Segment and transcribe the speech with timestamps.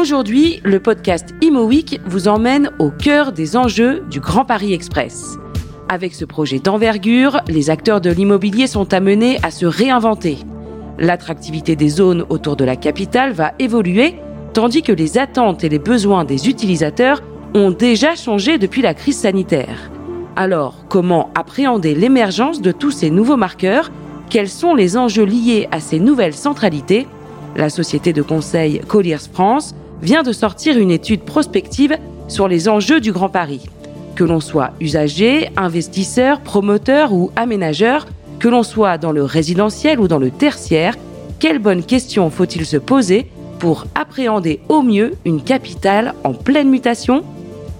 [0.00, 5.36] Aujourd'hui, le podcast Imo Week vous emmène au cœur des enjeux du Grand Paris Express.
[5.90, 10.38] Avec ce projet d'envergure, les acteurs de l'immobilier sont amenés à se réinventer.
[10.98, 14.14] L'attractivité des zones autour de la capitale va évoluer,
[14.54, 17.20] tandis que les attentes et les besoins des utilisateurs
[17.54, 19.90] ont déjà changé depuis la crise sanitaire.
[20.34, 23.90] Alors, comment appréhender l'émergence de tous ces nouveaux marqueurs?
[24.30, 27.06] Quels sont les enjeux liés à ces nouvelles centralités?
[27.54, 31.96] La société de conseil Colliers France vient de sortir une étude prospective
[32.28, 33.62] sur les enjeux du Grand Paris.
[34.14, 38.06] Que l'on soit usager, investisseur, promoteur ou aménageur,
[38.38, 40.96] que l'on soit dans le résidentiel ou dans le tertiaire,
[41.38, 43.26] quelles bonnes questions faut-il se poser
[43.58, 47.22] pour appréhender au mieux une capitale en pleine mutation?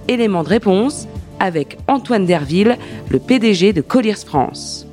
[0.08, 1.06] Élément de réponse
[1.38, 2.76] avec Antoine Derville,
[3.08, 4.86] le PDG de Colliers France.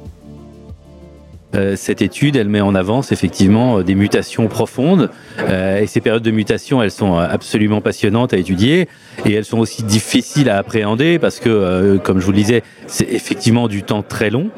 [1.58, 5.09] Euh, cette étude, elle met en avance effectivement euh, des mutations profondes.
[5.40, 8.88] Euh, et ces périodes de mutation, elles sont absolument passionnantes à étudier.
[9.26, 13.12] Et elles sont aussi difficiles à appréhender parce que, comme je vous le disais, c'est
[13.12, 14.52] effectivement du temps très long.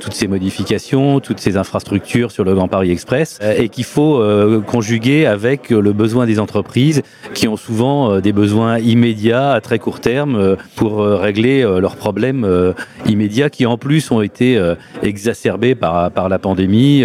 [0.00, 4.24] Toutes ces modifications, toutes ces infrastructures sur le Grand Paris Express, et qu'il faut
[4.66, 7.02] conjuguer avec le besoin des entreprises
[7.34, 12.74] qui ont souvent des besoins immédiats à très court terme pour régler leurs problèmes
[13.06, 14.58] immédiats qui en plus ont été
[15.02, 17.04] exacerbés par, par la pandémie,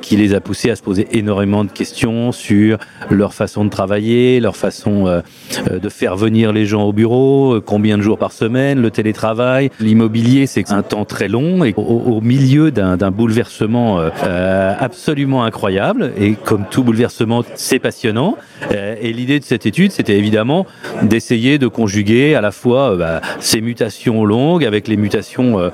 [0.00, 2.78] qui les a poussés à se poser énormément de questions sur
[3.10, 5.22] leur façon de travailler, leur façon
[5.70, 10.46] de faire venir les gens au bureau, combien de jours par semaine, le télétravail, l'immobilier,
[10.46, 16.12] c'est un temps très long et au, milieu d'un bouleversement euh, euh, absolument incroyable.
[16.18, 18.36] Et comme tout bouleversement, c'est passionnant.
[18.72, 20.66] Euh, et l'idée de cette étude, c'était évidemment
[21.02, 25.70] d'essayer de conjuguer à la fois bah, ces mutations longues avec les mutations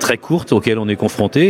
[0.00, 1.41] très courtes auxquelles on est confronté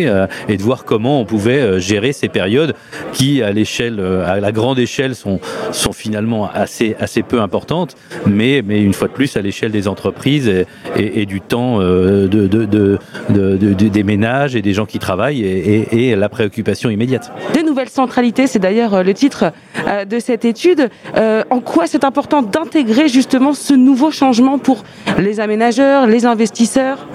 [0.48, 2.74] et de voir comment on pouvait gérer ces périodes
[3.12, 5.40] qui, à l'échelle, à la grande échelle, sont,
[5.72, 7.96] sont finalement assez, assez peu importantes,
[8.26, 12.26] mais, mais une fois de plus à l'échelle des entreprises et, et, du temps de,
[12.26, 17.32] de, de, de, des ménages et des gens qui travaillent et, et, la préoccupation immédiate.
[17.54, 19.52] Des nouvelles centralités, c'est d'ailleurs euh, le titre
[19.86, 20.88] euh, de cette étude.
[21.16, 24.84] Euh, en quoi c'est important d'intégrer justement ce nouveau changement pour
[25.18, 27.06] les aménageurs, les investisseurs?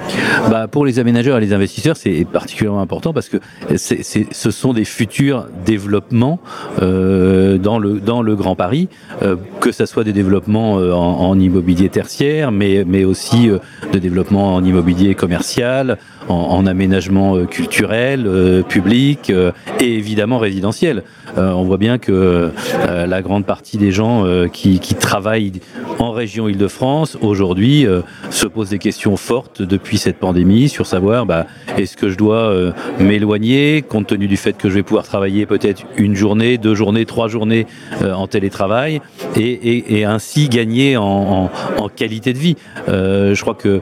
[0.50, 3.38] Bah, Pour les aménageurs et les investisseurs, c'est particulièrement important parce que
[3.76, 6.40] ce sont des futurs développements
[6.82, 8.90] euh, dans, le, dans le Grand Paris,
[9.22, 13.50] euh, que ce soit des développements en, immobilier tertiaire, mais, aussi
[13.94, 15.98] de développement en immobilier commercial,
[16.30, 21.04] en, aménagement euh, culturel, euh, public euh, et évidemment résidentiel.
[21.36, 22.52] on voit bien que
[22.88, 25.52] la grande partie des gens qui, travaillent
[26.00, 27.86] en région Île-de-France aujourd'hui
[28.30, 31.46] se posent des questions fortes depuis cette pandémie sur savoir bah,
[31.78, 35.84] est-ce que je dois m'éloigner compte tenu du fait que je vais pouvoir travailler peut-être
[35.98, 37.68] une journée, deux journées, trois journées
[38.02, 39.02] en télétravail
[39.36, 41.50] et, et, ainsi gagner en,
[41.96, 42.56] qualité de vie.
[42.88, 43.82] je crois que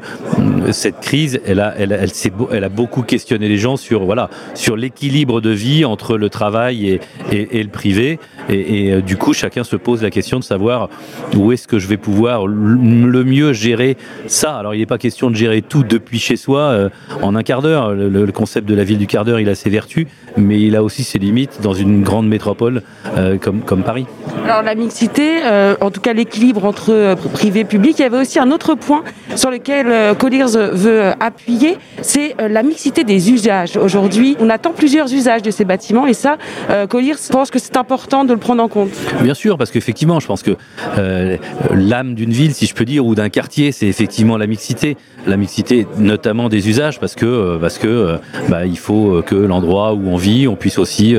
[0.72, 4.76] cette crise, elle, elle, elle s'est elle a beaucoup questionné les gens sur voilà sur
[4.76, 7.00] l'équilibre de vie entre le travail et,
[7.32, 8.20] et, le privé.
[8.50, 10.90] Et, euh, du coup, chacun se pose la question de savoir
[11.36, 13.98] où est-ce que je vais pouvoir le mieux gérer
[14.28, 14.56] ça.
[14.58, 16.90] Alors, il n'est pas question de gérer tout depuis chez soi euh,
[17.22, 17.94] en un quart d'heure.
[17.94, 20.84] Le, concept de la ville du quart d'heure, il a ses vertus, mais il a
[20.84, 22.82] aussi ses limites dans une grande métropole
[23.16, 24.06] euh, comme, comme Paris.
[24.44, 25.40] Alors, la mixité,
[25.80, 29.04] en tout cas l'équilibre entre privé et public, il y avait aussi un autre point
[29.36, 33.78] sur lequel Colliers veut appuyer, c'est euh, la mixité des usages.
[33.78, 36.38] Aujourd'hui, on attend plusieurs usages de ces bâtiments et ça,
[36.70, 36.88] euh,
[37.32, 38.92] pense que c'est important de le prendre en compte.
[39.22, 40.56] Bien sûr, parce qu'effectivement, je pense que
[40.98, 41.38] euh,
[41.74, 44.98] l'âme d'une ville, si je peux dire, ou d'un quartier, c'est effectivement la mixité.
[45.28, 50.08] La mixité, notamment des usages, parce que parce que bah, il faut que l'endroit où
[50.08, 51.16] on vit, on puisse aussi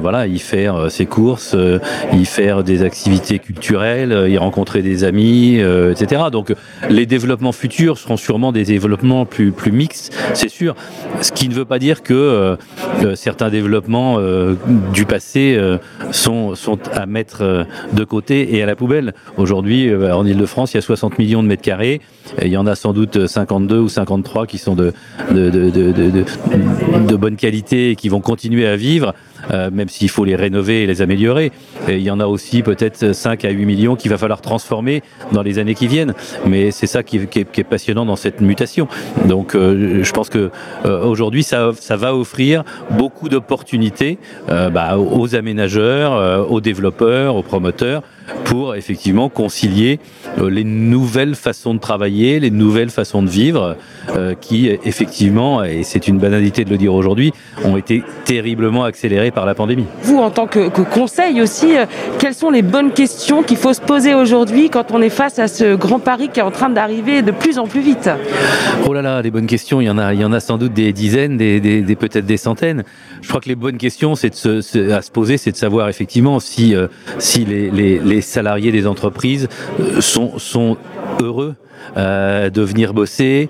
[0.00, 1.56] voilà, y faire ses courses,
[2.12, 6.26] y faire des activités culturelles, y rencontrer des amis, etc.
[6.30, 6.54] Donc
[6.88, 10.74] les développements futurs seront sûrement des développements plus mixte, c'est sûr.
[11.20, 14.54] Ce qui ne veut pas dire que euh, certains développements euh,
[14.92, 15.78] du passé euh,
[16.12, 16.54] sont,
[16.92, 19.14] à mettre de côté et à la poubelle.
[19.36, 22.00] Aujourd'hui, en Ile-de-France, il y a 60 millions de mètres carrés.
[22.42, 24.92] Il y en a sans doute 52 ou 53 qui sont de
[27.16, 29.14] bonne qualité et qui vont continuer à vivre.
[29.50, 31.52] Euh, même s'il faut les rénover et les améliorer.
[31.88, 35.02] Il y en a aussi peut-être 5 à 8 millions qu'il va falloir transformer
[35.32, 36.14] dans les années qui viennent.
[36.46, 38.88] Mais c'est ça qui, est, passionnant dans cette mutation.
[39.26, 40.50] Donc euh, je pense que
[40.84, 44.18] euh, aujourd'hui ça, ça va offrir beaucoup d'opportunités
[44.48, 48.02] bah, aux aménageurs, aux développeurs, aux promoteurs
[48.44, 50.00] pour effectivement concilier
[50.48, 53.76] les nouvelles façons de travailler, les nouvelles façons de vivre,
[54.40, 57.32] qui effectivement, et c'est une banalité de le dire aujourd'hui,
[57.64, 59.86] ont été terriblement accélérées par la pandémie.
[60.02, 61.74] Vous, en tant que, que conseil aussi,
[62.18, 65.48] quelles sont les bonnes questions qu'il faut se poser aujourd'hui quand on est face à
[65.48, 68.10] ce grand Paris qui est en train d'arriver de plus en plus vite?
[68.86, 70.58] Oh là là, les bonnes questions, il y en a, il y en a sans
[70.58, 72.84] doute des dizaines, des, des, peut-être des centaines.
[73.22, 74.32] Je crois que les bonnes questions, c'est
[74.92, 76.88] à se poser, c'est de savoir effectivement si, euh,
[77.18, 79.48] si les, les, les, salariés des entreprises
[79.80, 80.76] euh, sont
[81.22, 81.54] heureux
[81.96, 83.48] euh, de venir bosser,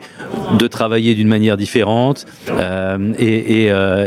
[0.58, 4.06] de travailler d'une manière différente euh, et, euh,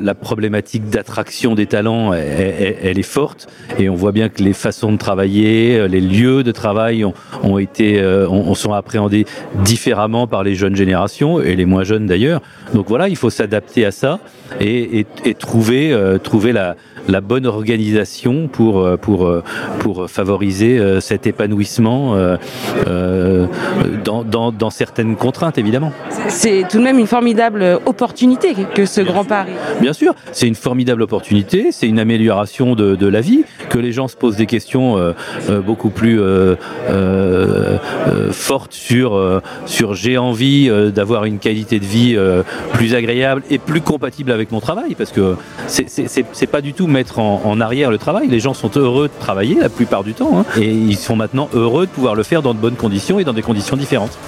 [0.00, 4.92] la problématique d'attraction des talents, elle, est forte et on voit bien que les façons
[4.92, 7.04] de travailler, les lieux de travail
[7.42, 9.26] ont, été, ont, sont appréhendés
[9.62, 12.40] différemment par les jeunes générations et les moins jeunes d'ailleurs.
[12.72, 14.20] Donc voilà, il faut s'adapter à ça
[14.60, 15.06] et,
[15.38, 16.76] trouver, trouver la,
[17.20, 19.30] bonne organisation pour, pour,
[19.80, 22.16] pour favoriser cet épanouissement
[24.04, 25.92] dans, dans, dans certaines contraintes, évidemment.
[26.28, 29.52] C'est tout de même une formidable opportunité que ce Grand Paris.
[29.80, 33.92] Bien sûr, c'est une formidable opportunité, c'est une amélioration de, de, la vie, que les
[33.92, 34.96] gens se posent des questions
[35.48, 36.56] euh, beaucoup plus euh,
[36.88, 37.78] euh,
[38.32, 42.18] fortes sur, sur j'ai envie d'avoir une qualité de vie
[42.72, 45.36] plus agréable et plus compatible avec mon travail, parce que
[45.66, 45.87] c'est
[46.50, 48.28] pas du tout mettre en, arrière le travail.
[48.28, 51.48] Les gens sont heureux de travailler la plupart du temps hein, et ils sont maintenant
[51.54, 54.18] heureux de pouvoir le faire dans de bonnes conditions et dans des conditions différentes.